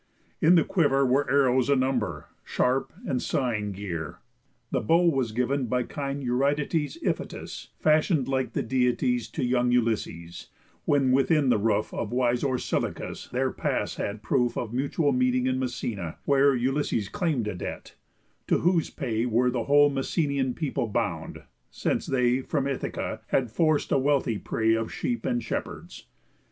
In 0.41 0.55
the 0.55 0.63
quiver 0.63 1.05
were 1.05 1.29
Arrows 1.29 1.69
a 1.69 1.75
number, 1.75 2.29
sharp 2.43 2.91
and 3.05 3.21
sighing 3.21 3.71
gear. 3.71 4.17
The 4.71 4.81
bow 4.81 5.03
was 5.07 5.31
giv'n 5.31 5.69
by 5.69 5.83
kind 5.83 6.23
Eurytides 6.23 6.97
Iphitus, 7.03 7.67
fashion'd 7.77 8.27
like 8.27 8.53
the 8.53 8.63
Deities, 8.63 9.27
To 9.29 9.45
young 9.45 9.71
Ulysses, 9.71 10.49
when 10.85 11.11
within 11.11 11.49
the 11.49 11.59
roof 11.59 11.93
Of 11.93 12.11
wise 12.11 12.41
Orsilochus 12.43 13.29
their 13.29 13.51
pass 13.51 13.97
had 13.97 14.23
proof 14.23 14.57
Of 14.57 14.73
mutual 14.73 15.11
meeting 15.11 15.45
in 15.45 15.59
Messena; 15.59 16.17
where 16.25 16.55
Ulysses 16.55 17.07
claim'd 17.07 17.47
a 17.47 17.53
debt, 17.53 17.93
to 18.47 18.57
whose 18.61 18.89
pay 18.89 19.27
were 19.27 19.51
The 19.51 19.65
whole 19.65 19.91
Messenian 19.91 20.55
people 20.55 20.87
bound, 20.87 21.43
since 21.69 22.07
they 22.07 22.41
From 22.41 22.65
Ithaca 22.65 23.21
had 23.27 23.51
forc'd 23.51 23.91
a 23.91 23.99
wealthy 23.99 24.39
prey 24.39 24.73
Of 24.73 24.91
sheep 24.91 25.27
and 25.27 25.43
shepherds. 25.43 26.07